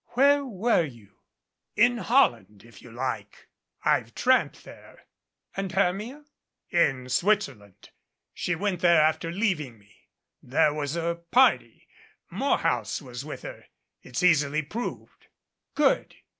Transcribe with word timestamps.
"Where 0.15 0.43
were 0.43 0.83
you?" 0.83 1.13
"In 1.75 1.99
Holland, 1.99 2.63
if 2.65 2.81
you 2.81 2.89
like. 2.91 3.49
I've 3.85 4.15
tramped 4.15 4.63
there." 4.63 5.05
"And 5.55 5.71
Hermia?" 5.71 6.23
"In 6.71 7.07
Switzerland. 7.07 7.91
She 8.33 8.55
went 8.55 8.79
there 8.81 8.99
after 8.99 9.31
leaving 9.31 9.77
me. 9.77 10.07
There 10.41 10.73
was 10.73 10.95
a 10.95 11.19
party. 11.29 11.87
Morehouse 12.31 12.99
was 12.99 13.23
with 13.23 13.43
her. 13.43 13.65
It's 14.01 14.23
easily 14.23 14.63
proved." 14.63 15.27
"Good. 15.75 16.15